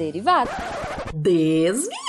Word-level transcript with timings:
derivada. 0.00 0.50
Desviada. 1.12 1.99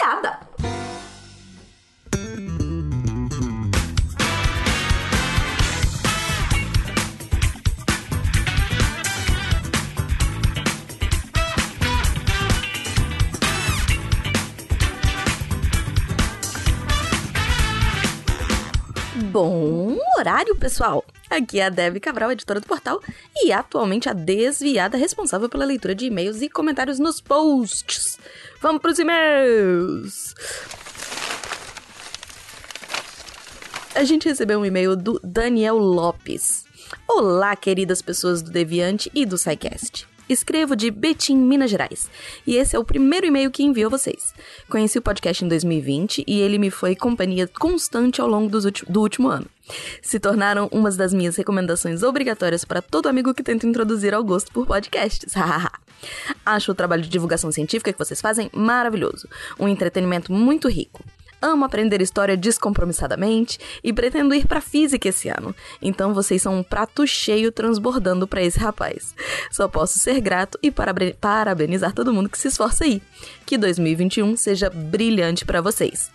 Bom 19.32 19.98
horário, 20.18 20.54
pessoal! 20.58 21.06
Aqui 21.30 21.62
é 21.62 21.68
a 21.68 21.70
Dev 21.70 21.98
Cabral, 22.02 22.34
editora 22.34 22.60
do 22.60 22.68
portal, 22.68 23.02
e 23.34 23.54
atualmente 23.54 24.10
a 24.10 24.14
desviada 24.14 24.98
responsável 24.98 25.48
pela 25.48 25.64
leitura 25.64 25.96
de 25.96 26.08
e-mails 26.08 26.42
e 26.42 26.50
comentários 26.50 27.00
nos 27.00 27.22
posts. 27.22 28.20
Vamos 28.62 28.82
pros 28.82 29.00
e-mails! 29.00 30.36
A 33.96 34.04
gente 34.04 34.28
recebeu 34.28 34.60
um 34.60 34.66
e-mail 34.66 34.98
do 34.98 35.18
Daniel 35.24 35.78
Lopes. 35.78 36.66
Olá, 37.08 37.56
queridas 37.56 38.02
pessoas 38.02 38.42
do 38.42 38.52
Deviante 38.52 39.10
e 39.16 39.26
do 39.26 39.38
SciCast. 39.38 40.11
Escrevo 40.32 40.76
de 40.76 40.90
Betim, 40.90 41.36
Minas 41.36 41.70
Gerais. 41.70 42.10
E 42.48 42.56
esse 42.56 42.76
é 42.76 42.80
o 42.80 42.86
primeiro 42.86 43.28
e-mail 43.28 43.52
que 43.52 43.64
envio 43.64 43.88
a 43.88 43.90
vocês. 43.90 44.34
Conheci 44.70 44.98
o 44.98 45.02
podcast 45.02 45.44
em 45.44 45.48
2020 45.48 46.24
e 46.26 46.40
ele 46.40 46.58
me 46.58 46.72
foi 46.72 46.96
companhia 46.96 47.48
constante 47.48 48.22
ao 48.22 48.28
longo 48.28 48.50
do 48.50 49.02
último 49.02 49.28
ano. 49.28 49.46
Se 50.02 50.20
tornaram 50.20 50.70
umas 50.72 50.96
das 50.96 51.14
minhas 51.14 51.36
recomendações 51.36 52.02
obrigatórias 52.02 52.64
para 52.64 52.82
todo 52.82 53.10
amigo 53.10 53.34
que 53.34 53.44
tenta 53.44 53.68
introduzir 53.68 54.14
ao 54.14 54.24
gosto 54.24 54.52
por 54.52 54.66
podcasts. 54.66 55.34
Acho 56.46 56.72
o 56.72 56.76
trabalho 56.76 57.04
de 57.04 57.10
divulgação 57.10 57.52
científica 57.52 57.92
que 57.92 58.00
vocês 58.00 58.22
fazem 58.22 58.50
maravilhoso. 58.54 59.28
Um 59.60 59.68
entretenimento 59.68 60.32
muito 60.32 60.70
rico. 60.70 61.04
Amo 61.42 61.66
aprender 61.66 62.02
história 62.02 62.38
descompromissadamente 62.38 63.60
e 63.84 63.92
pretendo 63.92 64.36
ir 64.36 64.46
para 64.46 64.62
física 64.62 65.10
esse 65.10 65.28
ano. 65.28 65.56
Então 65.82 66.14
vocês 66.14 66.42
são 66.42 66.60
um 66.60 66.64
prato 66.64 67.06
cheio 67.08 67.52
transbordando 67.52 68.28
para 68.28 68.44
esse 68.44 68.60
rapaz. 68.60 69.16
Só 69.50 69.68
posso 69.68 69.98
ser 69.98 70.22
grato 70.22 70.60
e 70.62 70.72
parabenizar 70.72 71.94
todo 71.94 72.14
mundo 72.14 72.30
que 72.30 72.38
se 72.38 72.48
esforça 72.48 72.84
aí. 72.84 73.02
Que 73.46 73.58
2021 73.58 74.38
seja 74.38 74.70
brilhante 74.70 75.44
para 75.46 75.62
vocês. 75.62 76.12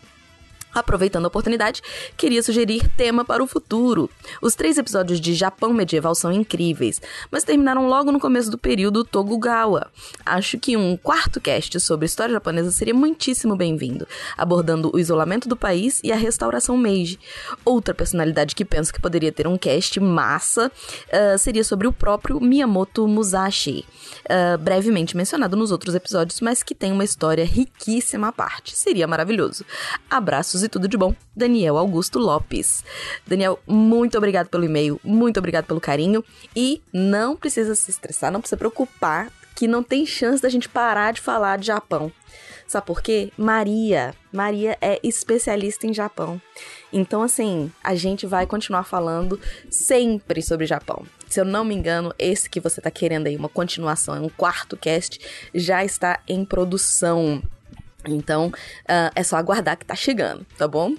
Aproveitando 0.76 1.24
a 1.24 1.28
oportunidade, 1.28 1.82
queria 2.18 2.42
sugerir 2.42 2.86
tema 2.98 3.24
para 3.24 3.42
o 3.42 3.46
futuro. 3.46 4.10
Os 4.42 4.54
três 4.54 4.76
episódios 4.76 5.18
de 5.18 5.32
Japão 5.32 5.72
medieval 5.72 6.14
são 6.14 6.30
incríveis, 6.30 7.00
mas 7.30 7.44
terminaram 7.44 7.88
logo 7.88 8.12
no 8.12 8.20
começo 8.20 8.50
do 8.50 8.58
período 8.58 9.02
Tokugawa. 9.02 9.90
Acho 10.26 10.58
que 10.58 10.76
um 10.76 10.94
quarto 10.94 11.40
cast 11.40 11.80
sobre 11.80 12.04
história 12.04 12.34
japonesa 12.34 12.70
seria 12.70 12.92
muitíssimo 12.92 13.56
bem-vindo, 13.56 14.06
abordando 14.36 14.90
o 14.94 14.98
isolamento 14.98 15.48
do 15.48 15.56
país 15.56 15.98
e 16.04 16.12
a 16.12 16.16
restauração 16.16 16.76
Meiji. 16.76 17.18
Outra 17.64 17.94
personalidade 17.94 18.54
que 18.54 18.62
penso 18.64 18.92
que 18.92 19.00
poderia 19.00 19.32
ter 19.32 19.46
um 19.46 19.56
cast 19.56 19.98
massa 19.98 20.70
uh, 20.70 21.38
seria 21.38 21.64
sobre 21.64 21.86
o 21.86 21.92
próprio 21.92 22.38
Miyamoto 22.38 23.08
Musashi, 23.08 23.82
uh, 24.24 24.58
brevemente 24.58 25.16
mencionado 25.16 25.56
nos 25.56 25.72
outros 25.72 25.94
episódios, 25.94 26.42
mas 26.42 26.62
que 26.62 26.74
tem 26.74 26.92
uma 26.92 27.04
história 27.04 27.46
riquíssima 27.46 28.28
à 28.28 28.32
parte. 28.32 28.76
Seria 28.76 29.06
maravilhoso. 29.06 29.64
Abraços 30.10 30.65
e 30.66 30.68
tudo 30.68 30.88
de 30.88 30.96
bom, 30.96 31.14
Daniel 31.34 31.76
Augusto 31.76 32.18
Lopes. 32.18 32.84
Daniel, 33.26 33.58
muito 33.66 34.18
obrigado 34.18 34.48
pelo 34.48 34.64
e-mail, 34.64 35.00
muito 35.02 35.38
obrigado 35.38 35.64
pelo 35.64 35.80
carinho 35.80 36.24
e 36.54 36.82
não 36.92 37.36
precisa 37.36 37.74
se 37.74 37.90
estressar, 37.90 38.30
não 38.30 38.40
precisa 38.40 38.58
preocupar 38.58 39.32
que 39.54 39.66
não 39.66 39.82
tem 39.82 40.04
chance 40.04 40.42
da 40.42 40.50
gente 40.50 40.68
parar 40.68 41.12
de 41.12 41.20
falar 41.20 41.56
de 41.58 41.66
Japão. 41.66 42.12
Sabe 42.66 42.86
por 42.86 43.00
quê? 43.00 43.32
Maria. 43.38 44.12
Maria 44.32 44.76
é 44.80 44.98
especialista 45.02 45.86
em 45.86 45.94
Japão. 45.94 46.40
Então, 46.92 47.22
assim, 47.22 47.70
a 47.82 47.94
gente 47.94 48.26
vai 48.26 48.44
continuar 48.44 48.84
falando 48.84 49.40
sempre 49.70 50.42
sobre 50.42 50.66
Japão. 50.66 51.06
Se 51.28 51.40
eu 51.40 51.44
não 51.44 51.64
me 51.64 51.74
engano, 51.74 52.12
esse 52.18 52.50
que 52.50 52.60
você 52.60 52.80
tá 52.80 52.90
querendo 52.90 53.28
aí, 53.28 53.36
uma 53.36 53.48
continuação, 53.48 54.14
é 54.16 54.20
um 54.20 54.28
quarto 54.28 54.76
cast, 54.76 55.20
já 55.54 55.84
está 55.84 56.20
em 56.28 56.44
produção. 56.44 57.42
Então, 58.06 58.48
uh, 58.48 59.10
é 59.14 59.22
só 59.22 59.36
aguardar 59.36 59.76
que 59.76 59.84
tá 59.84 59.94
chegando, 59.94 60.46
tá 60.56 60.66
bom? 60.68 60.94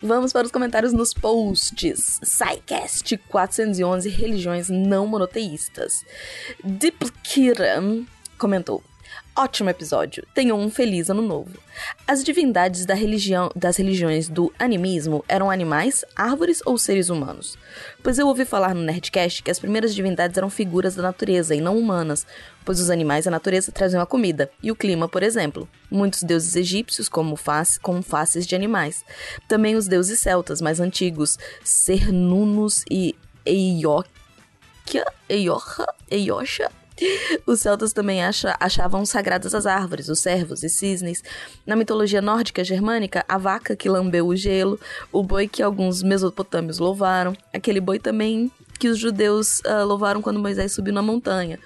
Vamos 0.00 0.32
para 0.32 0.46
os 0.46 0.52
comentários 0.52 0.92
nos 0.92 1.12
posts. 1.12 2.20
SciCast 2.22 3.16
411 3.28 4.08
Religiões 4.08 4.68
não 4.68 5.06
monoteístas. 5.06 6.04
Dipkiran 6.64 8.04
comentou: 8.38 8.82
Ótimo 9.36 9.70
episódio. 9.70 10.26
Tenham 10.34 10.58
um 10.58 10.68
feliz 10.68 11.08
ano 11.08 11.22
novo. 11.22 11.56
As 12.06 12.24
divindades 12.24 12.84
da 12.84 12.94
religião, 12.94 13.48
das 13.54 13.76
religiões 13.76 14.28
do 14.28 14.52
animismo 14.58 15.24
eram 15.28 15.48
animais, 15.50 16.04
árvores 16.16 16.60
ou 16.66 16.76
seres 16.76 17.08
humanos? 17.08 17.56
Pois 18.02 18.18
eu 18.18 18.26
ouvi 18.26 18.44
falar 18.44 18.74
no 18.74 18.82
Nerdcast 18.82 19.42
que 19.42 19.50
as 19.50 19.60
primeiras 19.60 19.94
divindades 19.94 20.36
eram 20.36 20.50
figuras 20.50 20.96
da 20.96 21.02
natureza 21.02 21.54
e 21.54 21.60
não 21.60 21.78
humanas, 21.78 22.26
pois 22.64 22.80
os 22.80 22.90
animais 22.90 23.26
a 23.26 23.30
natureza 23.30 23.70
traziam 23.70 24.02
a 24.02 24.06
comida 24.06 24.50
e 24.60 24.72
o 24.72 24.76
clima, 24.76 25.08
por 25.08 25.22
exemplo. 25.22 25.68
Muitos 25.88 26.24
deuses 26.24 26.56
egípcios 26.56 27.08
como 27.08 27.36
face, 27.36 27.78
com 27.78 28.02
faces 28.02 28.46
de 28.46 28.56
animais. 28.56 29.04
Também 29.46 29.76
os 29.76 29.86
deuses 29.86 30.18
celtas 30.18 30.60
mais 30.60 30.80
antigos, 30.80 31.38
Cernunnos 31.62 32.84
e 32.90 33.14
Eiocha 33.46 34.04
os 37.46 37.60
celtas 37.60 37.92
também 37.92 38.22
acha, 38.22 38.56
achavam 38.60 39.04
sagradas 39.04 39.54
as 39.54 39.66
árvores, 39.66 40.08
os 40.08 40.18
cervos 40.18 40.62
e 40.62 40.68
cisnes. 40.68 41.22
Na 41.66 41.76
mitologia 41.76 42.20
nórdica 42.20 42.64
germânica, 42.64 43.24
a 43.28 43.38
vaca 43.38 43.76
que 43.76 43.88
lambeu 43.88 44.26
o 44.26 44.36
gelo, 44.36 44.78
o 45.12 45.22
boi 45.22 45.48
que 45.48 45.62
alguns 45.62 46.02
mesopotâmios 46.02 46.78
louvaram, 46.78 47.34
aquele 47.52 47.80
boi 47.80 47.98
também 47.98 48.50
que 48.78 48.88
os 48.88 48.98
judeus 48.98 49.60
uh, 49.60 49.84
louvaram 49.84 50.22
quando 50.22 50.40
Moisés 50.40 50.72
subiu 50.72 50.94
na 50.94 51.02
montanha. 51.02 51.58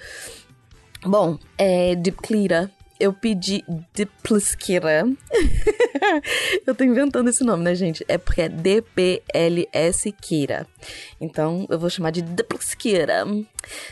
Bom, 1.05 1.39
é, 1.59 1.95
Dipclira 1.95 2.71
eu 2.99 3.13
pedi 3.13 3.65
Dipliskira. 3.93 5.07
eu 6.67 6.75
tô 6.75 6.85
inventando 6.85 7.29
esse 7.29 7.43
nome, 7.45 7.65
né, 7.65 7.75
gente? 7.75 8.05
É 8.09 8.19
porque 8.19 8.43
é 8.43 8.49
D-P-L-S 8.49 10.13
Kira. 10.13 10.67
Então, 11.21 11.67
eu 11.69 11.79
vou 11.79 11.91
chamar 11.91 12.11
de 12.11 12.23
Dipliskira. 12.23 13.25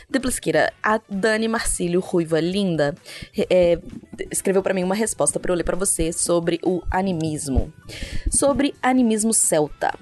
Dipliskira, 0.09 0.71
a 0.81 0.99
Dani 1.09 1.47
Marcílio 1.47 1.99
Ruiva 1.99 2.39
Linda 2.39 2.95
é, 3.49 3.79
escreveu 4.31 4.61
para 4.61 4.73
mim 4.73 4.83
uma 4.83 4.95
resposta 4.95 5.39
para 5.39 5.51
eu 5.51 5.55
ler 5.55 5.63
para 5.63 5.75
você 5.75 6.11
sobre 6.13 6.59
o 6.63 6.81
animismo. 6.91 7.73
Sobre 8.31 8.73
animismo 8.81 9.33
celta. 9.33 9.93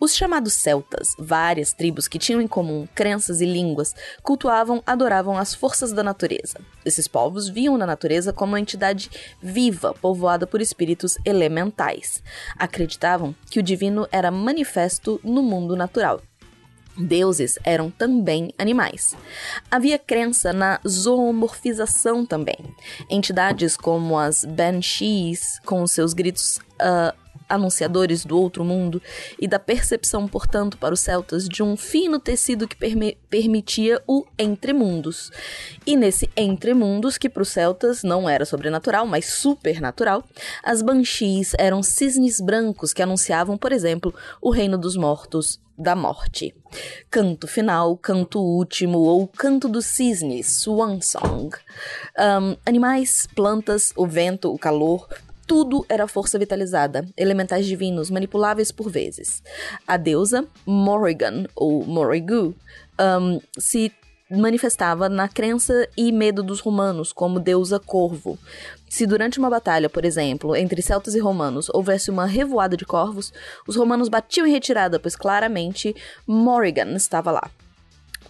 Os 0.00 0.14
chamados 0.14 0.52
celtas, 0.52 1.16
várias 1.18 1.72
tribos 1.72 2.06
que 2.06 2.20
tinham 2.20 2.40
em 2.40 2.46
comum 2.46 2.86
crenças 2.94 3.40
e 3.40 3.44
línguas, 3.44 3.96
cultuavam, 4.22 4.80
adoravam 4.86 5.36
as 5.36 5.54
forças 5.54 5.92
da 5.92 6.04
natureza. 6.04 6.60
Esses 6.84 7.08
povos 7.08 7.48
viam 7.48 7.76
na 7.76 7.84
natureza 7.84 8.32
como 8.32 8.52
uma 8.52 8.60
entidade 8.60 9.10
viva, 9.42 9.92
povoada 9.94 10.46
por 10.46 10.60
espíritos 10.60 11.18
elementais. 11.24 12.22
Acreditavam 12.56 13.34
que 13.50 13.58
o 13.58 13.62
divino 13.62 14.06
era 14.12 14.30
manifesto 14.30 15.20
no 15.24 15.42
mundo 15.42 15.74
natural. 15.74 16.22
Deuses 16.96 17.58
eram 17.64 17.90
também 17.90 18.52
animais. 18.56 19.16
Havia 19.70 19.98
crença 19.98 20.52
na 20.52 20.80
zoomorfização 20.86 22.24
também. 22.24 22.56
Entidades 23.10 23.76
como 23.76 24.18
as 24.18 24.44
Banshees, 24.44 25.60
com 25.64 25.86
seus 25.86 26.12
gritos 26.12 26.56
uh, 26.56 27.27
anunciadores 27.48 28.24
do 28.24 28.38
outro 28.38 28.64
mundo 28.64 29.00
e 29.38 29.46
da 29.48 29.58
percepção, 29.58 30.28
portanto, 30.28 30.76
para 30.76 30.94
os 30.94 31.00
celtas 31.00 31.48
de 31.48 31.62
um 31.62 31.76
fino 31.76 32.18
tecido 32.18 32.68
que 32.68 32.76
permitia 33.30 34.02
o 34.06 34.24
entremundos. 34.38 35.30
E 35.86 35.96
nesse 35.96 36.30
entremundos, 36.36 37.16
que 37.16 37.28
para 37.28 37.42
os 37.42 37.48
celtas 37.48 38.02
não 38.02 38.28
era 38.28 38.44
sobrenatural, 38.44 39.06
mas 39.06 39.26
supernatural, 39.26 40.24
as 40.62 40.82
banshees 40.82 41.52
eram 41.58 41.82
cisnes 41.82 42.40
brancos 42.40 42.92
que 42.92 43.02
anunciavam, 43.02 43.56
por 43.56 43.72
exemplo, 43.72 44.14
o 44.40 44.50
reino 44.50 44.76
dos 44.76 44.96
mortos 44.96 45.60
da 45.78 45.94
morte. 45.94 46.54
Canto 47.08 47.46
final, 47.46 47.96
canto 47.96 48.40
último 48.40 48.98
ou 48.98 49.28
canto 49.28 49.68
dos 49.68 49.86
cisnes, 49.86 50.62
swan 50.62 51.00
song. 51.00 51.56
Um, 52.18 52.56
animais, 52.66 53.28
plantas, 53.34 53.92
o 53.96 54.06
vento, 54.06 54.52
o 54.52 54.58
calor, 54.58 55.08
tudo 55.48 55.84
era 55.88 56.06
força 56.06 56.38
vitalizada, 56.38 57.08
elementais 57.16 57.64
divinos, 57.64 58.10
manipuláveis 58.10 58.70
por 58.70 58.90
vezes. 58.90 59.42
A 59.86 59.96
deusa 59.96 60.46
Morrigan, 60.66 61.46
ou 61.56 61.84
Morrigu, 61.86 62.54
um, 63.00 63.40
se 63.58 63.90
manifestava 64.30 65.08
na 65.08 65.26
crença 65.26 65.88
e 65.96 66.12
medo 66.12 66.42
dos 66.42 66.60
romanos 66.60 67.14
como 67.14 67.40
deusa 67.40 67.80
corvo. 67.80 68.38
Se 68.90 69.06
durante 69.06 69.38
uma 69.38 69.48
batalha, 69.48 69.88
por 69.88 70.04
exemplo, 70.04 70.54
entre 70.54 70.82
celtas 70.82 71.14
e 71.14 71.18
romanos 71.18 71.70
houvesse 71.70 72.10
uma 72.10 72.26
revoada 72.26 72.76
de 72.76 72.84
corvos, 72.84 73.32
os 73.66 73.74
romanos 73.74 74.10
batiam 74.10 74.46
em 74.46 74.52
retirada, 74.52 75.00
pois 75.00 75.16
claramente 75.16 75.96
Morrigan 76.26 76.94
estava 76.94 77.30
lá. 77.30 77.50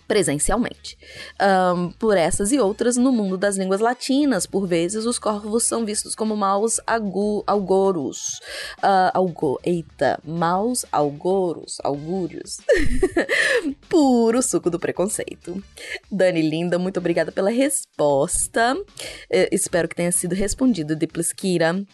Presencialmente. 0.09 0.99
Um, 1.39 1.93
por 1.93 2.17
essas 2.17 2.51
e 2.51 2.59
outras, 2.59 2.97
no 2.97 3.13
mundo 3.13 3.37
das 3.37 3.59
línguas 3.59 3.81
latinas, 3.81 4.47
por 4.47 4.67
vezes, 4.67 5.05
os 5.05 5.19
corvos 5.19 5.65
são 5.65 5.85
vistos 5.85 6.15
como 6.15 6.35
maus 6.35 6.81
agu, 6.87 7.45
algoros. 7.47 8.41
Uh, 8.79 9.13
algo, 9.13 9.61
eita, 9.63 10.19
maus 10.25 10.87
algoros, 10.91 11.77
augúrios. 11.85 12.57
Puro 13.89 14.41
suco 14.41 14.71
do 14.71 14.81
preconceito. 14.81 15.63
Dani 16.11 16.41
Linda, 16.41 16.79
muito 16.79 16.99
obrigada 16.99 17.31
pela 17.31 17.51
resposta. 17.51 18.75
Uh, 18.75 19.49
espero 19.53 19.87
que 19.87 19.95
tenha 19.95 20.11
sido 20.11 20.35
respondido 20.35 20.97
de 20.97 21.07
Plisquira. 21.07 21.85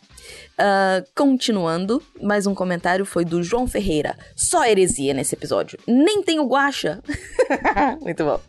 Uh, 0.54 1.04
continuando, 1.16 2.00
mais 2.22 2.46
um 2.46 2.54
comentário 2.54 3.04
foi 3.04 3.24
do 3.24 3.42
João 3.42 3.66
Ferreira. 3.66 4.16
Só 4.36 4.64
heresia 4.64 5.12
nesse 5.12 5.34
episódio. 5.34 5.78
Nem 5.86 6.22
tenho 6.22 6.46
guacha. 6.46 7.02
Muito 8.00 8.24
bom. 8.24 8.40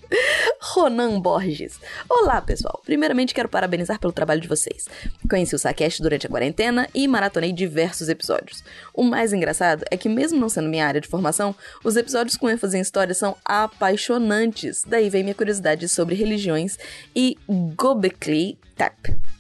Ronan 0.62 1.20
Borges. 1.20 1.80
Olá, 2.08 2.40
pessoal. 2.42 2.80
Primeiramente, 2.86 3.34
quero 3.34 3.50
parabenizar 3.50 4.00
pelo 4.00 4.14
trabalho 4.14 4.40
de 4.40 4.48
vocês. 4.48 4.88
Conheci 5.28 5.56
o 5.56 5.60
Saquest 5.60 6.00
durante 6.00 6.28
a 6.28 6.30
quarentena 6.30 6.88
e 6.94 7.08
maratonei 7.08 7.52
diversos 7.52 8.08
episódios. 8.08 8.64
O 8.94 9.04
mais 9.04 9.34
engraçado 9.34 9.84
é 9.90 9.98
que, 9.98 10.08
mesmo 10.08 10.40
não 10.40 10.50
sendo 10.50 10.70
minha 10.70 10.86
área 10.86 11.02
de 11.02 11.08
formação, 11.08 11.56
os 11.84 11.96
episódios 11.96 12.38
com 12.38 12.48
ênfase 12.48 12.78
em 12.78 12.82
história 12.82 13.16
são 13.16 13.36
apaixonantes. 13.44 14.84
Daí 14.86 15.10
vem 15.10 15.24
minha 15.24 15.36
curiosidade 15.36 15.90
sobre 15.90 16.14
religiões 16.14 16.78
e 17.16 17.36
Gobekli 17.76 18.60
Tepe. 18.76 19.35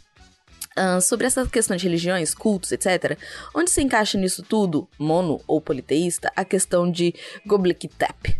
Uh, 0.78 1.00
sobre 1.00 1.26
essa 1.26 1.46
questão 1.46 1.78
de 1.78 1.86
religiões, 1.86 2.34
cultos, 2.34 2.72
etc., 2.74 3.18
onde 3.54 3.72
se 3.72 3.82
encaixa 3.82 4.18
nisso 4.18 4.44
tudo, 4.44 4.88
mono 5.00 5.40
ou 5.48 5.62
politeísta, 5.62 6.30
a 6.36 6.44
questão 6.44 6.92
de 6.92 7.16
Göbekli 7.48 7.88
Tepe? 7.88 8.38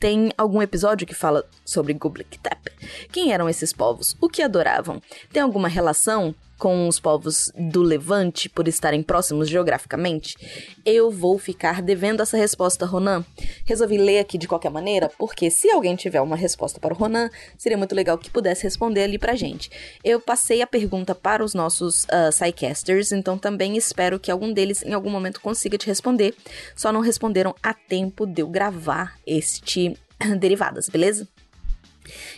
Tem 0.00 0.32
algum 0.36 0.62
episódio 0.62 1.06
que 1.06 1.14
fala 1.14 1.46
sobre 1.64 1.92
Göbekli 1.92 2.38
Tepe? 2.38 2.72
Quem 3.12 3.32
eram 3.32 3.48
esses 3.48 3.72
povos? 3.72 4.16
O 4.20 4.28
que 4.28 4.42
adoravam? 4.42 5.00
Tem 5.32 5.42
alguma 5.42 5.68
relação 5.68 6.34
com 6.58 6.88
os 6.88 6.98
povos 7.00 7.50
do 7.56 7.82
Levante 7.82 8.48
por 8.48 8.68
estarem 8.68 9.02
próximos 9.02 9.48
geograficamente? 9.48 10.36
Eu 10.84 11.10
vou 11.10 11.38
ficar 11.38 11.82
devendo 11.82 12.22
essa 12.22 12.36
resposta, 12.36 12.86
Ronan. 12.86 13.24
Resolvi 13.64 13.98
ler 13.98 14.18
aqui 14.18 14.38
de 14.38 14.48
qualquer 14.48 14.70
maneira, 14.70 15.10
porque 15.18 15.50
se 15.50 15.70
alguém 15.70 15.96
tiver 15.96 16.20
uma 16.20 16.36
resposta 16.36 16.80
para 16.80 16.94
o 16.94 16.96
Ronan, 16.96 17.30
seria 17.56 17.78
muito 17.78 17.94
legal 17.94 18.18
que 18.18 18.30
pudesse 18.30 18.64
responder 18.64 19.02
ali 19.02 19.18
pra 19.18 19.34
gente. 19.34 19.70
Eu 20.02 20.20
passei 20.20 20.62
a 20.62 20.66
pergunta 20.66 21.14
para 21.14 21.44
os 21.44 21.54
nossos 21.54 22.04
uh, 22.04 22.30
Psycasters, 22.30 23.12
então 23.12 23.38
também 23.38 23.76
espero 23.76 24.18
que 24.18 24.30
algum 24.30 24.52
deles 24.52 24.82
em 24.82 24.92
algum 24.92 25.10
momento 25.10 25.40
consiga 25.40 25.78
te 25.78 25.86
responder. 25.86 26.34
Só 26.76 26.92
não 26.92 27.00
responderam 27.00 27.54
a 27.62 27.72
tempo 27.72 28.26
de 28.26 28.42
eu 28.42 28.48
gravar 28.48 29.18
este 29.26 29.96
Derivadas, 30.38 30.88
beleza? 30.88 31.28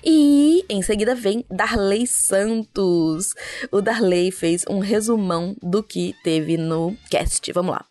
E 0.04 0.64
em 0.68 0.82
seguida 0.82 1.14
vem 1.14 1.44
Darley 1.50 2.06
Santos. 2.06 3.34
O 3.70 3.80
Darley 3.80 4.30
fez 4.30 4.64
um 4.68 4.78
resumão 4.78 5.56
do 5.62 5.82
que 5.82 6.14
teve 6.22 6.56
no 6.56 6.96
cast. 7.10 7.52
Vamos 7.52 7.72
lá. 7.72 7.84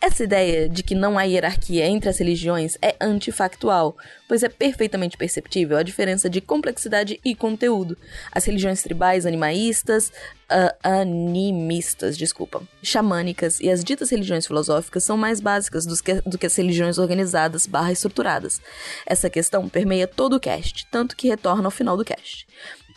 Essa 0.00 0.24
ideia 0.24 0.68
de 0.68 0.82
que 0.82 0.94
não 0.94 1.18
há 1.18 1.22
hierarquia 1.22 1.86
entre 1.86 2.08
as 2.08 2.18
religiões 2.18 2.76
é 2.82 2.94
antifactual, 3.00 3.96
pois 4.28 4.42
é 4.42 4.48
perfeitamente 4.48 5.16
perceptível 5.16 5.76
a 5.76 5.82
diferença 5.82 6.28
de 6.28 6.40
complexidade 6.40 7.18
e 7.24 7.34
conteúdo. 7.34 7.96
As 8.30 8.44
religiões 8.44 8.82
tribais 8.82 9.24
animaístas, 9.24 10.12
uh, 10.50 10.74
animistas, 10.82 12.16
desculpa, 12.16 12.62
xamânicas 12.82 13.58
e 13.58 13.70
as 13.70 13.82
ditas 13.82 14.10
religiões 14.10 14.46
filosóficas 14.46 15.02
são 15.02 15.16
mais 15.16 15.40
básicas 15.40 15.86
do 15.86 15.96
que, 16.02 16.14
do 16.26 16.36
que 16.38 16.46
as 16.46 16.56
religiões 16.56 16.98
organizadas 16.98 17.66
barra 17.66 17.92
estruturadas. 17.92 18.60
Essa 19.06 19.30
questão 19.30 19.68
permeia 19.68 20.06
todo 20.06 20.36
o 20.36 20.40
cast, 20.40 20.86
tanto 20.90 21.16
que 21.16 21.28
retorna 21.28 21.66
ao 21.66 21.70
final 21.70 21.96
do 21.96 22.04
cast. 22.04 22.46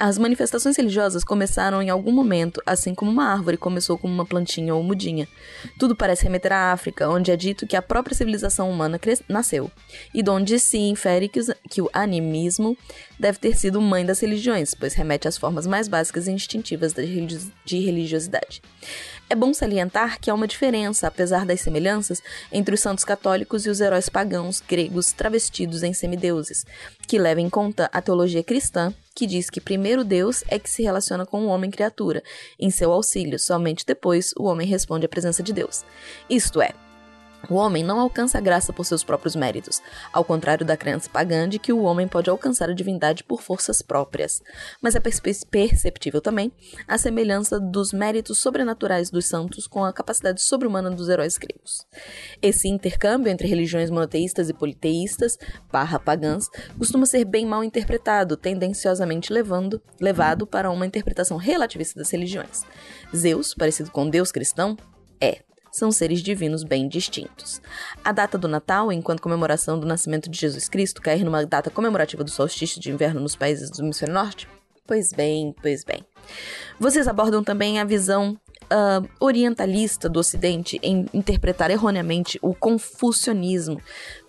As 0.02 0.18
manifestações 0.18 0.78
religiosas 0.78 1.26
começaram 1.26 1.82
em 1.82 1.90
algum 1.90 2.14
momento, 2.14 2.64
assim 2.66 2.96
como 2.96 3.12
uma 3.12 3.26
árvore 3.26 3.58
começou 3.58 3.98
como 3.98 4.14
uma 4.14 4.26
plantinha 4.26 4.74
ou 4.74 4.82
mudinha. 4.82 5.28
Tudo 5.78 5.94
parece 5.94 6.24
remeter 6.24 6.54
à 6.54 6.72
África, 6.72 7.10
onde 7.10 7.32
é 7.32 7.36
dito 7.36 7.68
que 7.68 7.76
a 7.76 7.82
própria 7.82 8.16
civilização 8.16 8.72
humana 8.72 8.98
nasceu, 9.28 9.70
e 10.14 10.24
donde 10.24 10.58
se 10.58 10.78
infere 10.78 11.28
que, 11.28 11.42
que 11.70 11.82
o 11.82 11.90
animismo 11.92 12.78
deve 13.20 13.40
ter 13.40 13.58
sido 13.58 13.82
mãe 13.82 14.06
das 14.06 14.22
religiões, 14.22 14.74
pois 14.74 14.94
remete 14.94 15.28
às 15.28 15.38
formas 15.38 15.68
mais 15.68 15.90
básicas 15.90 16.28
e 16.28 16.32
instintivas 16.32 16.94
de 16.94 17.80
religiosidade. 17.80 18.62
É 19.30 19.36
bom 19.36 19.54
salientar 19.54 20.18
que 20.22 20.32
há 20.32 20.34
uma 20.34 20.48
diferença, 20.48 21.08
apesar 21.08 21.46
das 21.46 21.60
semelhanças, 21.60 22.24
entre 22.54 22.74
os 22.74 22.80
santos 22.80 23.04
católicos 23.04 23.66
e 23.66 23.70
os 23.70 23.82
heróis 23.82 24.08
pagãos 24.08 24.64
gregos 24.66 25.12
travestidos 25.12 25.84
em 25.84 25.94
semideuses, 25.94 26.66
que 27.06 27.20
leva 27.20 27.42
em 27.42 27.50
conta 27.50 27.90
a 27.92 28.02
teologia 28.02 28.44
cristã, 28.44 28.94
que 29.16 29.28
diz 29.28 29.50
que 29.50 29.62
primeiro 29.62 30.04
Deus 30.04 30.44
é 30.48 30.58
que 30.58 30.70
se 30.70 30.84
relaciona 30.84 31.26
com 31.26 31.46
o 31.46 31.48
homem 31.48 31.70
criatura, 31.70 32.24
em 32.60 32.70
seu 32.70 32.92
auxílio, 32.92 33.40
somente 33.40 33.86
depois 33.86 34.34
o 34.38 34.46
homem 34.46 34.68
responde 34.68 35.06
à 35.06 35.10
presença 35.10 35.44
de 35.44 35.54
Deus. 35.54 35.84
Isto 36.30 36.62
é, 36.62 36.74
o 37.48 37.56
homem 37.56 37.84
não 37.84 38.00
alcança 38.00 38.38
a 38.38 38.42
graça 38.42 38.74
por 38.74 38.86
seus 38.86 39.04
próprios 39.04 39.36
méritos, 39.36 39.82
ao 40.12 40.24
contrário 40.24 40.66
da 40.66 40.76
crença 40.76 41.10
pagã 41.10 41.48
de 41.48 41.60
que 41.60 41.72
o 41.72 41.84
homem 41.84 42.08
pode 42.08 42.30
alcançar 42.30 42.70
a 42.70 42.74
divindade 42.74 43.24
por 43.24 43.42
forças 43.42 43.82
próprias. 43.82 44.42
Mas 44.82 44.96
é 44.96 45.00
perceptível 45.00 46.22
também 46.22 46.52
a 46.88 46.98
semelhança 46.98 47.60
dos 47.60 47.94
méritos 47.94 48.40
sobrenaturais 48.40 49.10
dos 49.10 49.26
santos 49.26 49.68
com 49.68 49.86
a 49.86 49.94
capacidade 49.94 50.42
sobre-humana 50.42 50.90
dos 50.92 51.08
heróis 51.10 51.38
gregos. 51.38 51.86
Esse 52.42 52.68
intercâmbio 52.68 53.32
entre 53.32 53.48
religiões 53.48 53.90
monoteístas 53.90 54.50
e 54.50 54.54
politeístas, 54.54 55.38
barra 55.72 56.00
pagãs, 56.00 56.48
costuma 56.78 57.06
ser 57.06 57.26
bem 57.26 57.46
mal 57.46 57.64
interpretado, 57.64 58.36
tendenciosamente 58.36 59.32
levando, 59.32 59.82
levado 60.00 60.46
para 60.46 60.72
uma 60.72 60.86
interpretação 60.86 61.38
relativista 61.38 62.00
das 62.00 62.10
religiões. 62.10 62.64
Zeus, 63.16 63.54
parecido 63.54 63.92
com 63.92 64.10
Deus 64.10 64.32
cristão, 64.32 64.78
é 65.22 65.42
são 65.72 65.92
seres 65.92 66.22
divinos 66.22 66.64
bem 66.64 66.88
distintos. 66.88 67.62
A 68.04 68.12
data 68.12 68.38
do 68.38 68.48
Natal, 68.48 68.92
enquanto 68.92 69.22
comemoração 69.22 69.80
do 69.80 69.88
nascimento 69.88 70.30
de 70.30 70.40
Jesus 70.40 70.68
Cristo, 70.68 71.02
cair 71.02 71.24
numa 71.24 71.46
data 71.46 71.70
comemorativa 71.70 72.24
do 72.24 72.30
solstício 72.30 72.82
de 72.82 72.92
inverno 72.92 73.20
nos 73.20 73.36
países 73.36 73.70
do 73.70 73.84
hemisfério 73.84 74.14
norte? 74.14 74.48
Pois 74.86 75.12
bem, 75.14 75.54
pois 75.62 75.84
bem. 75.84 76.04
Vocês 76.80 77.08
abordam 77.08 77.44
também 77.44 77.80
a 77.80 77.84
visão 77.84 78.36
uh, 78.70 79.08
orientalista 79.20 80.10
do 80.10 80.20
Ocidente 80.20 80.80
em 80.82 81.06
interpretar 81.14 81.70
erroneamente 81.70 82.40
o 82.42 82.56
confucionismo, 82.56 83.82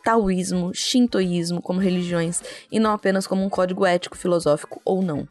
taoísmo, 0.05 0.73
shintoísmo 0.75 1.63
como 1.63 1.81
religiões 1.81 2.43
e 2.71 2.79
não 2.79 2.93
apenas 2.93 3.27
como 3.27 3.43
um 3.45 3.49
código 3.49 3.87
ético, 3.87 4.17
filosófico 4.17 4.81
ou 4.85 5.03
não. 5.03 5.27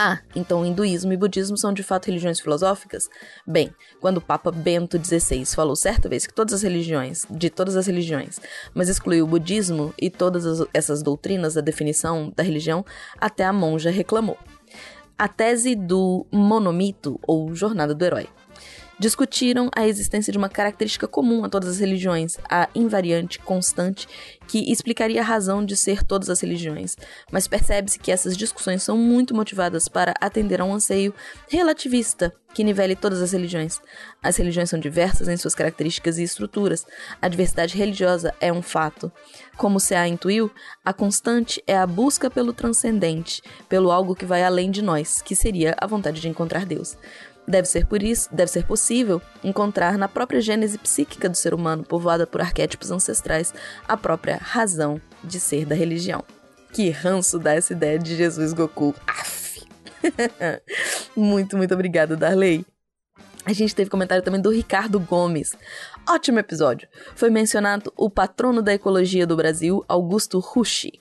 Ah, 0.00 0.20
então 0.36 0.64
hinduísmo 0.64 1.12
e 1.12 1.16
budismo 1.16 1.58
são 1.58 1.72
de 1.72 1.82
fato 1.82 2.06
religiões 2.06 2.38
filosóficas? 2.38 3.10
Bem, 3.44 3.74
quando 4.00 4.18
o 4.18 4.20
Papa 4.20 4.52
Bento 4.52 4.96
XVI 4.96 5.44
falou 5.44 5.74
certa 5.74 6.08
vez 6.08 6.24
que 6.24 6.32
todas 6.32 6.54
as 6.54 6.62
religiões, 6.62 7.26
de 7.28 7.50
todas 7.50 7.74
as 7.74 7.88
religiões, 7.88 8.38
mas 8.72 8.88
excluiu 8.88 9.24
o 9.24 9.26
budismo 9.26 9.92
e 10.00 10.08
todas 10.08 10.46
as, 10.46 10.64
essas 10.72 11.02
doutrinas 11.02 11.54
da 11.54 11.60
definição 11.60 12.32
da 12.36 12.44
religião, 12.44 12.86
até 13.20 13.44
a 13.44 13.52
monja 13.52 13.90
reclamou. 13.90 14.38
A 15.18 15.26
tese 15.26 15.74
do 15.74 16.24
monomito 16.30 17.18
ou 17.26 17.52
jornada 17.52 17.92
do 17.92 18.04
herói 18.04 18.28
discutiram 18.98 19.70
a 19.74 19.86
existência 19.86 20.32
de 20.32 20.38
uma 20.38 20.48
característica 20.48 21.06
comum 21.06 21.44
a 21.44 21.48
todas 21.48 21.68
as 21.68 21.78
religiões, 21.78 22.36
a 22.50 22.68
invariante 22.74 23.38
constante, 23.38 24.08
que 24.46 24.70
explicaria 24.72 25.20
a 25.20 25.24
razão 25.24 25.64
de 25.64 25.76
ser 25.76 26.02
todas 26.02 26.28
as 26.30 26.40
religiões. 26.40 26.96
Mas 27.30 27.46
percebe-se 27.46 27.98
que 27.98 28.10
essas 28.10 28.36
discussões 28.36 28.82
são 28.82 28.96
muito 28.96 29.34
motivadas 29.34 29.88
para 29.88 30.14
atender 30.20 30.60
a 30.60 30.64
um 30.64 30.74
anseio 30.74 31.14
relativista 31.48 32.34
que 32.54 32.64
nivele 32.64 32.96
todas 32.96 33.20
as 33.20 33.32
religiões. 33.32 33.80
As 34.22 34.36
religiões 34.36 34.70
são 34.70 34.80
diversas 34.80 35.28
em 35.28 35.36
suas 35.36 35.54
características 35.54 36.18
e 36.18 36.22
estruturas. 36.22 36.86
A 37.20 37.28
diversidade 37.28 37.76
religiosa 37.76 38.34
é 38.40 38.52
um 38.52 38.62
fato. 38.62 39.12
Como 39.56 39.78
se 39.78 39.94
a 39.94 40.08
intuiu, 40.08 40.50
a 40.84 40.92
constante 40.92 41.62
é 41.66 41.76
a 41.76 41.86
busca 41.86 42.30
pelo 42.30 42.52
transcendente, 42.52 43.42
pelo 43.68 43.90
algo 43.90 44.14
que 44.14 44.24
vai 44.24 44.42
além 44.42 44.70
de 44.70 44.82
nós, 44.82 45.20
que 45.20 45.36
seria 45.36 45.76
a 45.78 45.86
vontade 45.86 46.20
de 46.20 46.28
encontrar 46.28 46.64
Deus. 46.64 46.96
Deve 47.48 47.66
ser 47.66 47.86
por 47.86 48.02
isso, 48.02 48.28
deve 48.30 48.50
ser 48.50 48.66
possível 48.66 49.22
encontrar 49.42 49.96
na 49.96 50.06
própria 50.06 50.38
gênese 50.38 50.76
psíquica 50.76 51.30
do 51.30 51.36
ser 51.36 51.54
humano, 51.54 51.82
povoada 51.82 52.26
por 52.26 52.42
arquétipos 52.42 52.90
ancestrais, 52.90 53.54
a 53.88 53.96
própria 53.96 54.36
razão 54.36 55.00
de 55.24 55.40
ser 55.40 55.64
da 55.64 55.74
religião. 55.74 56.22
Que 56.74 56.90
ranço 56.90 57.38
dá 57.38 57.54
essa 57.54 57.72
ideia 57.72 57.98
de 57.98 58.14
Jesus 58.14 58.52
Goku. 58.52 58.94
Aff. 59.06 59.66
muito, 61.16 61.56
muito 61.56 61.72
obrigada, 61.72 62.14
Darley. 62.14 62.66
A 63.46 63.52
gente 63.54 63.74
teve 63.74 63.88
comentário 63.88 64.22
também 64.22 64.42
do 64.42 64.50
Ricardo 64.50 65.00
Gomes. 65.00 65.54
Ótimo 66.10 66.38
episódio. 66.38 66.88
Foi 67.14 67.28
mencionado 67.28 67.92
o 67.94 68.08
patrono 68.08 68.62
da 68.62 68.72
ecologia 68.72 69.26
do 69.26 69.36
Brasil, 69.36 69.84
Augusto 69.86 70.38
Rushi. 70.38 70.92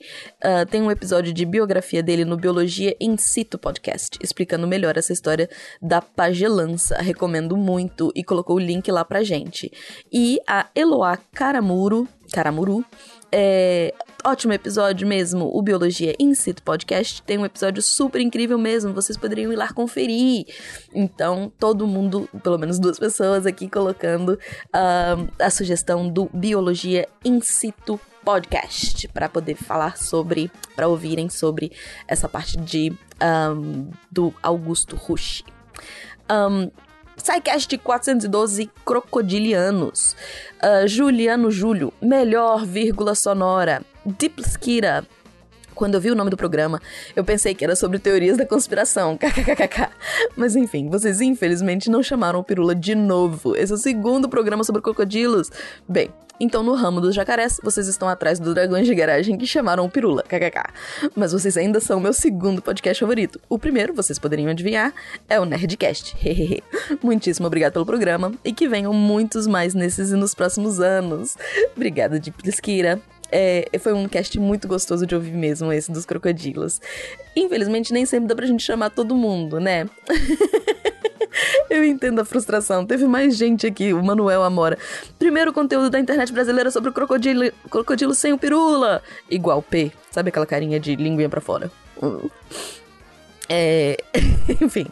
Uh, 0.44 0.66
tem 0.70 0.82
um 0.82 0.92
episódio 0.92 1.32
de 1.32 1.46
biografia 1.46 2.04
dele 2.04 2.26
no 2.26 2.36
Biologia 2.36 2.94
In 3.00 3.16
Situ 3.16 3.58
Podcast, 3.58 4.20
explicando 4.22 4.68
melhor 4.68 4.98
essa 4.98 5.14
história 5.14 5.50
da 5.82 6.02
pagelança. 6.02 6.98
Recomendo 6.98 7.56
muito 7.56 8.12
e 8.14 8.22
colocou 8.22 8.58
o 8.58 8.60
link 8.60 8.92
lá 8.92 9.06
pra 9.06 9.24
gente. 9.24 9.72
E 10.12 10.42
a 10.46 10.68
Eloá 10.76 11.18
Caramuro, 11.34 12.06
Caramuru 12.34 12.84
é, 13.32 13.94
ótimo 14.28 14.52
episódio 14.52 15.08
mesmo, 15.08 15.50
o 15.54 15.62
Biologia 15.62 16.14
In 16.20 16.36
Situ 16.36 16.62
Podcast. 16.62 17.22
Tem 17.22 17.38
um 17.38 17.46
episódio 17.46 17.82
super 17.82 18.20
incrível 18.20 18.58
mesmo, 18.58 18.94
vocês 18.94 19.18
poderiam 19.18 19.54
ir 19.54 19.56
lá 19.56 19.72
conferir. 19.72 20.46
Então, 20.94 21.50
todo 21.58 21.88
mundo, 21.88 22.28
pelo 22.44 22.58
menos 22.58 22.78
duas 22.78 23.00
pessoas 23.00 23.46
aqui 23.46 23.70
colocando 23.70 24.32
uh, 24.32 25.32
a 25.42 25.50
sugestão 25.50 26.10
do 26.10 26.30
Biologia 26.34 27.08
In 27.24 27.40
Situ 27.40 27.98
Podcast 28.26 29.08
para 29.08 29.30
poder 29.30 29.56
falar 29.56 29.96
sobre, 29.96 30.52
para 30.76 30.90
ouvirem 30.90 31.30
sobre 31.30 31.72
essa 32.06 32.28
parte 32.28 32.58
de 32.58 32.92
um, 33.24 33.90
do 34.12 34.34
Augusto 34.44 34.98
Rush. 34.98 35.42
Um, 36.30 36.70
SciCast 37.16 37.78
412 37.78 38.70
Crocodilianos. 38.86 40.18
Uh, 40.62 40.86
Juliano 40.86 41.50
Júlio, 41.50 41.94
melhor 42.02 42.66
vírgula 42.66 43.16
sonora. 43.16 43.84
Diplskira. 44.18 45.06
Quando 45.76 45.94
eu 45.94 46.02
vi 46.02 46.10
o 46.10 46.16
nome 46.16 46.32
do 46.32 46.38
programa, 46.38 46.82
eu 47.16 47.24
pensei 47.24 47.54
que 47.54 47.64
era 47.64 47.76
sobre 47.76 48.00
teorias 48.00 48.36
da 48.36 48.46
conspiração. 48.46 49.16
KKKK. 49.20 49.90
Mas 50.36 50.56
enfim, 50.56 50.90
vocês 50.90 51.22
infelizmente 51.22 51.90
não 51.90 52.02
chamaram 52.02 52.40
o 52.40 52.44
Pirula 52.44 52.74
de 52.74 52.96
novo. 52.96 53.56
Esse 53.56 53.72
é 53.72 53.76
o 53.76 53.78
segundo 53.78 54.28
programa 54.28 54.64
sobre 54.64 54.82
crocodilos. 54.82 55.52
Bem, 55.88 56.10
então, 56.40 56.62
no 56.62 56.74
ramo 56.76 57.02
dos 57.02 57.16
jacarés, 57.16 57.60
vocês 57.64 57.88
estão 57.88 58.08
atrás 58.08 58.40
do 58.40 58.54
Dragões 58.54 58.86
de 58.86 58.94
Garagem 58.94 59.38
que 59.38 59.48
chamaram 59.48 59.86
o 59.86 59.90
Pirula, 59.90 60.24
kkk. 60.24 60.72
Mas 61.16 61.32
vocês 61.32 61.58
ainda 61.58 61.80
são 61.80 62.00
meu 62.00 62.14
segundo 62.14 62.62
podcast 62.62 63.00
favorito. 63.00 63.40
O 63.50 63.58
primeiro, 63.58 63.94
vocês 63.94 64.20
poderiam 64.20 64.50
adivinhar, 64.50 64.94
é 65.28 65.40
o 65.40 65.46
Nerdcast. 65.46 66.16
Hehehe. 66.24 66.64
Muitíssimo 67.02 67.48
obrigado 67.48 67.74
pelo 67.74 67.86
programa 67.86 68.34
e 68.44 68.54
que 68.54 68.68
venham 68.68 68.94
muitos 68.94 69.48
mais 69.48 69.74
nesses 69.74 70.12
e 70.12 70.16
nos 70.16 70.36
próximos 70.36 70.80
anos. 70.80 71.36
Obrigada 71.76 72.20
de 72.20 72.32
Plisquira. 72.32 73.02
É, 73.32 73.70
foi 73.80 73.94
um 73.94 74.08
cast 74.08 74.40
muito 74.40 74.68
gostoso 74.68 75.06
de 75.06 75.14
ouvir 75.14 75.32
mesmo, 75.32 75.72
esse 75.72 75.92
dos 75.92 76.06
crocodilos. 76.06 76.82
Infelizmente, 77.36 77.94
nem 77.94 78.06
sempre 78.06 78.28
dá 78.28 78.36
pra 78.36 78.46
gente 78.46 78.64
chamar 78.64 78.90
todo 78.90 79.16
mundo, 79.16 79.60
né? 79.60 79.88
Eu 81.70 81.84
entendo 81.84 82.20
a 82.20 82.26
frustração. 82.26 82.86
Teve 82.86 83.06
mais 83.06 83.36
gente 83.36 83.68
aqui, 83.68 83.94
o 83.94 84.04
Manuel 84.04 84.44
Amora. 84.44 84.78
Primeiro 85.20 85.54
conteúdo 85.54 85.90
da 85.90 86.00
internet 86.00 86.32
brasileira 86.32 86.72
sobre 86.72 86.90
o 86.90 86.94
crocodilo, 86.94 87.52
crocodilo 87.70 88.16
sem 88.16 88.34
o 88.34 88.38
pirula. 88.38 89.02
Igual 89.30 89.62
P. 89.62 89.92
Sabe 90.10 90.30
aquela 90.30 90.46
carinha 90.46 90.80
de 90.80 90.96
linguinha 90.96 91.30
pra 91.30 91.42
fora? 91.42 91.70
É. 93.50 93.98
Enfim. 94.62 94.88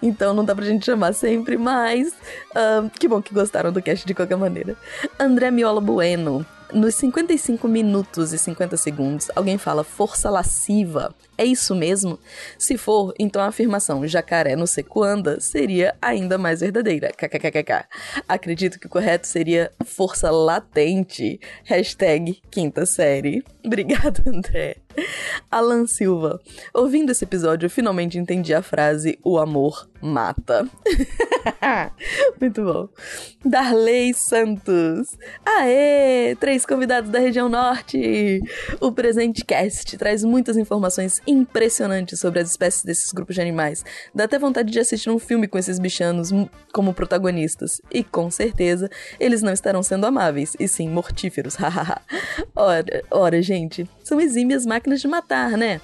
Então 0.00 0.32
não 0.32 0.44
dá 0.44 0.54
pra 0.54 0.64
gente 0.64 0.86
chamar 0.86 1.12
sempre, 1.12 1.56
mas. 1.58 2.14
Uh, 2.50 2.88
que 2.98 3.08
bom 3.08 3.20
que 3.20 3.34
gostaram 3.34 3.72
do 3.72 3.82
cast 3.82 4.06
de 4.06 4.14
qualquer 4.14 4.36
maneira. 4.36 4.76
André 5.18 5.50
Miola 5.50 5.80
Bueno. 5.80 6.46
Nos 6.72 6.94
55 6.96 7.66
minutos 7.66 8.32
e 8.32 8.38
50 8.38 8.76
segundos, 8.76 9.28
alguém 9.34 9.58
fala 9.58 9.82
força 9.82 10.30
lasciva. 10.30 11.12
É 11.36 11.44
isso 11.44 11.74
mesmo? 11.74 12.18
Se 12.56 12.78
for, 12.78 13.12
então 13.18 13.42
a 13.42 13.46
afirmação 13.46 14.06
jacaré 14.06 14.54
no 14.54 14.66
seco 14.66 15.02
anda 15.02 15.40
seria 15.40 15.96
ainda 16.00 16.38
mais 16.38 16.60
verdadeira. 16.60 17.08
KKKKK. 17.08 17.86
Acredito 18.28 18.78
que 18.78 18.86
o 18.86 18.90
correto 18.90 19.26
seria 19.26 19.72
força 19.84 20.30
latente. 20.30 21.40
Hashtag 21.64 22.40
quinta 22.50 22.86
série. 22.86 23.42
Obrigado, 23.64 24.22
André. 24.26 24.76
Alan 25.50 25.86
Silva. 25.86 26.40
Ouvindo 26.72 27.10
esse 27.10 27.24
episódio, 27.24 27.66
eu 27.66 27.70
finalmente 27.70 28.18
entendi 28.18 28.54
a 28.54 28.62
frase 28.62 29.18
o 29.24 29.38
amor 29.38 29.89
mata. 30.00 30.68
Muito 32.40 32.64
bom. 32.64 32.88
Darley 33.44 34.12
Santos. 34.14 35.16
Aê! 35.44 36.36
Três 36.38 36.66
convidados 36.66 37.10
da 37.10 37.18
região 37.18 37.48
norte. 37.48 38.42
O 38.80 38.92
presente 38.92 39.44
cast 39.44 39.96
traz 39.96 40.24
muitas 40.24 40.56
informações 40.56 41.20
impressionantes 41.26 42.20
sobre 42.20 42.40
as 42.40 42.50
espécies 42.50 42.84
desses 42.84 43.12
grupos 43.12 43.34
de 43.34 43.40
animais. 43.40 43.84
Dá 44.14 44.24
até 44.24 44.38
vontade 44.38 44.70
de 44.70 44.78
assistir 44.78 45.10
um 45.10 45.18
filme 45.18 45.48
com 45.48 45.58
esses 45.58 45.78
bichanos 45.78 46.30
como 46.72 46.94
protagonistas. 46.94 47.80
E 47.90 48.02
com 48.02 48.30
certeza, 48.30 48.90
eles 49.18 49.42
não 49.42 49.52
estarão 49.52 49.82
sendo 49.82 50.06
amáveis, 50.06 50.56
e 50.58 50.68
sim 50.68 50.88
mortíferos. 50.88 51.56
ora, 52.54 53.04
ora, 53.10 53.42
gente, 53.42 53.88
são 54.02 54.20
exímias 54.20 54.66
máquinas 54.66 55.00
de 55.00 55.08
matar, 55.08 55.52
né? 55.56 55.80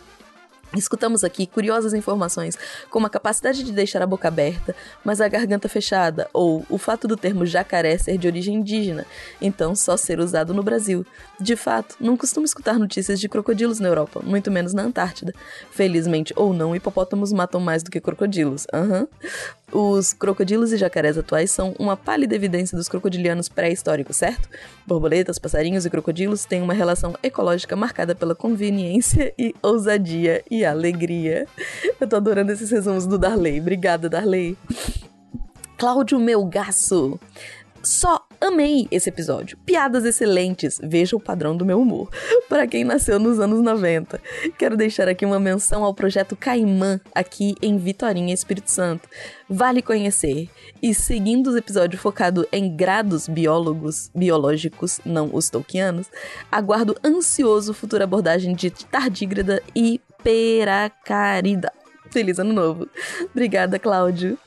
Escutamos 0.74 1.24
aqui 1.24 1.46
curiosas 1.46 1.94
informações, 1.94 2.58
como 2.90 3.06
a 3.06 3.10
capacidade 3.10 3.62
de 3.62 3.72
deixar 3.72 4.02
a 4.02 4.06
boca 4.06 4.28
aberta, 4.28 4.74
mas 5.04 5.20
a 5.20 5.28
garganta 5.28 5.68
fechada, 5.68 6.28
ou 6.32 6.64
o 6.68 6.76
fato 6.76 7.06
do 7.06 7.16
termo 7.16 7.46
jacaré 7.46 7.96
ser 7.96 8.18
de 8.18 8.26
origem 8.26 8.56
indígena, 8.56 9.06
então 9.40 9.74
só 9.74 9.96
ser 9.96 10.18
usado 10.18 10.52
no 10.52 10.62
Brasil. 10.62 11.06
De 11.40 11.54
fato, 11.54 11.96
não 12.00 12.16
costumo 12.16 12.44
escutar 12.44 12.78
notícias 12.78 13.20
de 13.20 13.28
crocodilos 13.28 13.78
na 13.78 13.88
Europa, 13.88 14.20
muito 14.24 14.50
menos 14.50 14.72
na 14.72 14.82
Antártida. 14.82 15.34
Felizmente 15.70 16.32
ou 16.36 16.52
não, 16.52 16.74
hipopótamos 16.74 17.32
matam 17.32 17.60
mais 17.60 17.82
do 17.82 17.90
que 17.90 18.00
crocodilos. 18.00 18.66
Uhum. 18.72 19.06
Os 19.72 20.12
crocodilos 20.12 20.72
e 20.72 20.76
jacarés 20.76 21.18
atuais 21.18 21.50
são 21.50 21.74
uma 21.78 21.96
pálida 21.96 22.34
evidência 22.34 22.76
dos 22.76 22.88
crocodilianos 22.88 23.48
pré-históricos, 23.48 24.16
certo? 24.16 24.48
Borboletas, 24.86 25.38
passarinhos 25.38 25.84
e 25.84 25.90
crocodilos 25.90 26.44
têm 26.44 26.62
uma 26.62 26.72
relação 26.72 27.14
ecológica 27.22 27.74
marcada 27.74 28.14
pela 28.14 28.34
conveniência 28.34 29.34
e 29.38 29.54
ousadia 29.62 30.42
e 30.50 30.64
alegria. 30.64 31.46
Eu 32.00 32.08
tô 32.08 32.16
adorando 32.16 32.52
esses 32.52 32.70
resumos 32.70 33.06
do 33.06 33.18
Darley. 33.18 33.60
Obrigada, 33.60 34.08
Darley. 34.08 34.56
Cláudio 35.76 36.18
Melgaço. 36.18 37.18
Só 37.82 38.25
amei 38.40 38.86
esse 38.90 39.08
episódio. 39.08 39.56
Piadas 39.64 40.04
excelentes. 40.04 40.78
Veja 40.82 41.16
o 41.16 41.20
padrão 41.20 41.56
do 41.56 41.64
meu 41.64 41.80
humor. 41.80 42.10
Para 42.48 42.66
quem 42.66 42.84
nasceu 42.84 43.18
nos 43.18 43.38
anos 43.38 43.60
90. 43.60 44.20
Quero 44.58 44.76
deixar 44.76 45.08
aqui 45.08 45.24
uma 45.24 45.40
menção 45.40 45.84
ao 45.84 45.94
projeto 45.94 46.36
Caimã, 46.36 47.00
aqui 47.14 47.54
em 47.62 47.76
Vitorinha, 47.78 48.34
Espírito 48.34 48.70
Santo. 48.70 49.08
Vale 49.48 49.82
conhecer. 49.82 50.48
E 50.82 50.94
seguindo 50.94 51.48
os 51.48 51.56
episódios 51.56 52.00
focados 52.00 52.46
em 52.52 52.74
grados 52.74 53.28
biólogos, 53.28 54.10
biológicos, 54.14 55.00
não 55.04 55.30
os 55.32 55.50
tolkianos, 55.50 56.06
aguardo 56.50 56.96
ansioso 57.04 57.72
futura 57.72 58.04
abordagem 58.04 58.54
de 58.54 58.70
tardígrada 58.70 59.62
e 59.74 60.00
peracarida. 60.22 61.72
Feliz 62.10 62.38
ano 62.38 62.52
novo. 62.52 62.88
Obrigada, 63.30 63.78
Cláudio. 63.78 64.38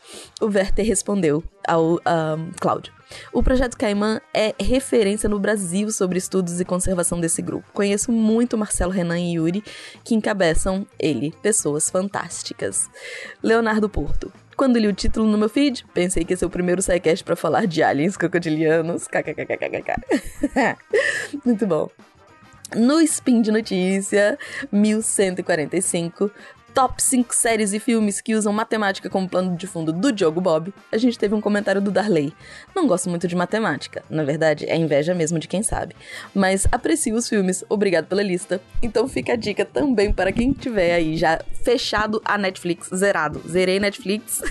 O 0.41 0.45
Werther 0.45 0.85
respondeu 0.85 1.43
ao 1.67 1.95
um, 1.95 2.51
Cláudio. 2.59 2.93
O 3.33 3.41
projeto 3.41 3.77
Caimã 3.77 4.21
é 4.33 4.53
referência 4.59 5.27
no 5.27 5.39
Brasil 5.39 5.91
sobre 5.91 6.17
estudos 6.17 6.59
e 6.59 6.65
conservação 6.65 7.19
desse 7.19 7.41
grupo. 7.41 7.67
Conheço 7.73 8.11
muito 8.11 8.57
Marcelo 8.57 8.91
Renan 8.91 9.19
e 9.19 9.35
Yuri, 9.35 9.63
que 10.03 10.15
encabeçam 10.15 10.85
ele, 10.99 11.33
pessoas 11.41 11.89
fantásticas. 11.89 12.89
Leonardo 13.41 13.89
Porto. 13.89 14.31
Quando 14.55 14.77
li 14.77 14.87
o 14.87 14.93
título 14.93 15.25
no 15.25 15.37
meu 15.37 15.47
feed, 15.47 15.85
pensei 15.93 16.25
que 16.25 16.33
ia 16.33 16.37
ser 16.37 16.45
o 16.45 16.49
primeiro 16.49 16.81
sidecast 16.81 17.23
para 17.23 17.35
falar 17.35 17.65
de 17.65 17.81
aliens 17.81 18.17
crocodilianos. 18.17 19.07
Muito 21.45 21.65
bom. 21.65 21.89
No 22.75 22.99
Spin 23.01 23.41
de 23.41 23.51
Notícia 23.51 24.37
1145, 24.71 26.29
top 26.73 27.01
5 27.01 27.33
séries 27.33 27.73
e 27.73 27.79
filmes 27.79 28.21
que 28.21 28.35
usam 28.35 28.53
matemática 28.53 29.09
como 29.09 29.27
plano 29.27 29.55
de 29.55 29.67
fundo 29.67 29.91
do 29.91 30.11
Diogo 30.11 30.39
Bob, 30.41 30.73
a 30.91 30.97
gente 30.97 31.17
teve 31.17 31.35
um 31.35 31.41
comentário 31.41 31.81
do 31.81 31.91
Darley. 31.91 32.33
Não 32.75 32.87
gosto 32.87 33.09
muito 33.09 33.27
de 33.27 33.35
matemática, 33.35 34.03
na 34.09 34.23
verdade 34.23 34.65
é 34.65 34.75
inveja 34.75 35.13
mesmo 35.13 35.39
de 35.39 35.47
quem 35.47 35.63
sabe. 35.63 35.95
Mas 36.33 36.67
aprecio 36.71 37.15
os 37.15 37.27
filmes, 37.27 37.63
obrigado 37.69 38.07
pela 38.07 38.23
lista. 38.23 38.61
Então 38.81 39.07
fica 39.07 39.33
a 39.33 39.35
dica 39.35 39.65
também 39.65 40.11
para 40.11 40.31
quem 40.31 40.53
tiver 40.53 40.93
aí 40.93 41.17
já 41.17 41.39
fechado 41.63 42.21
a 42.23 42.37
Netflix, 42.37 42.89
zerado. 42.93 43.41
Zerei 43.47 43.79
Netflix. 43.79 44.41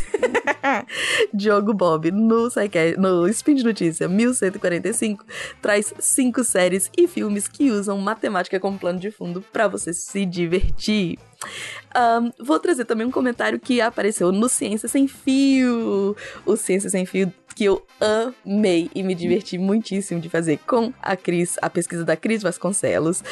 Diogo 1.32 1.72
Bob 1.72 2.10
no, 2.10 2.48
no 2.96 3.28
Spin 3.28 3.54
de 3.54 3.64
Notícia 3.64 4.08
1145 4.08 5.24
traz 5.60 5.92
cinco 5.98 6.44
séries 6.44 6.90
e 6.96 7.06
filmes 7.06 7.48
que 7.48 7.70
usam 7.70 7.98
matemática 7.98 8.60
como 8.60 8.78
plano 8.78 8.98
de 8.98 9.10
fundo 9.10 9.44
para 9.52 9.68
você 9.68 9.92
se 9.92 10.24
divertir. 10.24 11.18
Um, 11.96 12.32
vou 12.44 12.58
trazer 12.58 12.84
também 12.84 13.06
um 13.06 13.10
comentário 13.10 13.58
que 13.58 13.80
apareceu 13.80 14.32
no 14.32 14.48
Ciência 14.48 14.88
Sem 14.88 15.06
Fio. 15.06 16.16
O 16.44 16.56
Ciência 16.56 16.90
Sem 16.90 17.06
Fio 17.06 17.32
que 17.58 17.64
eu 17.64 17.84
amei 18.46 18.88
e 18.94 19.02
me 19.02 19.16
diverti 19.16 19.58
muitíssimo 19.58 20.20
de 20.20 20.28
fazer 20.28 20.60
com 20.64 20.92
a 21.02 21.16
Cris, 21.16 21.56
a 21.60 21.68
pesquisa 21.68 22.04
da 22.04 22.16
Cris 22.16 22.40
Vasconcelos. 22.40 23.24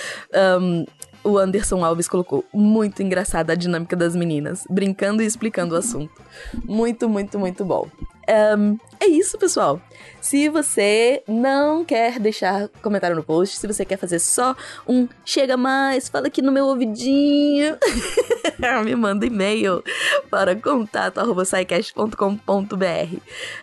Um, 0.60 0.84
o 1.26 1.38
Anderson 1.38 1.84
Alves 1.84 2.06
colocou 2.06 2.44
muito 2.54 3.02
engraçada 3.02 3.52
a 3.52 3.56
dinâmica 3.56 3.96
das 3.96 4.14
meninas, 4.14 4.64
brincando 4.70 5.22
e 5.22 5.26
explicando 5.26 5.74
o 5.74 5.78
assunto. 5.78 6.22
Muito, 6.64 7.08
muito, 7.08 7.38
muito 7.38 7.64
bom. 7.64 7.88
Um, 8.28 8.78
é 9.00 9.06
isso, 9.06 9.38
pessoal. 9.38 9.80
Se 10.20 10.48
você 10.48 11.22
não 11.26 11.84
quer 11.84 12.20
deixar 12.20 12.68
comentário 12.82 13.16
no 13.16 13.22
post, 13.22 13.56
se 13.56 13.66
você 13.66 13.84
quer 13.84 13.96
fazer 13.96 14.20
só 14.20 14.54
um 14.86 15.08
chega 15.24 15.56
mais, 15.56 16.08
fala 16.08 16.28
aqui 16.28 16.42
no 16.42 16.52
meu 16.52 16.66
ouvidinho, 16.66 17.76
me 18.84 18.94
manda 18.94 19.26
e-mail 19.26 19.82
para 20.30 20.54
contato.com.br. 20.54 23.16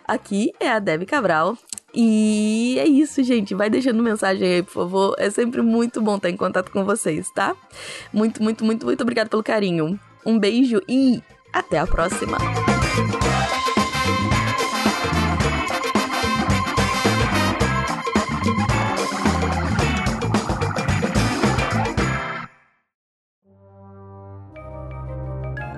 Aqui 0.06 0.52
é 0.60 0.70
a 0.70 0.78
Debbie 0.78 1.06
Cabral 1.06 1.56
E 1.94 2.76
é 2.78 2.86
isso, 2.86 3.22
gente. 3.22 3.54
Vai 3.54 3.70
deixando 3.70 4.02
mensagem 4.02 4.54
aí, 4.54 4.62
por 4.62 4.72
favor. 4.72 5.14
É 5.18 5.30
sempre 5.30 5.62
muito 5.62 6.02
bom 6.02 6.16
estar 6.16 6.28
em 6.28 6.36
contato 6.36 6.70
com 6.70 6.84
vocês, 6.84 7.30
tá? 7.30 7.54
Muito, 8.12 8.42
muito, 8.42 8.64
muito, 8.64 8.84
muito 8.84 9.00
obrigado 9.02 9.28
pelo 9.28 9.42
carinho. 9.42 9.98
Um 10.26 10.38
beijo 10.38 10.80
e 10.88 11.22
até 11.52 11.78
a 11.78 11.86
próxima. 11.86 12.38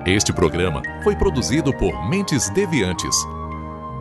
Este 0.07 0.33
programa 0.33 0.83
foi 1.03 1.17
produzido 1.17 1.77
por 1.77 2.09
Mentes 2.09 2.49
Deviantes. 2.51 3.17